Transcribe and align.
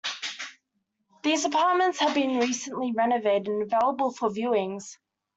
These 1.21 1.45
apartments 1.45 1.99
have 1.99 2.15
been 2.15 2.39
recently 2.39 2.91
renovated 2.91 3.47
and 3.47 3.61
are 3.61 3.65
available 3.75 4.11
for 4.11 4.29
viewings. 4.31 4.97